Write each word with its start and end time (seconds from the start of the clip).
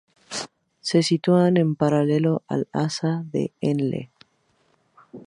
Se 0.79 1.03
sitúan 1.03 1.57
en 1.57 1.75
paralelo 1.75 2.41
al 2.47 2.67
asa 2.73 3.23
de 3.31 3.53
Henle. 3.61 4.09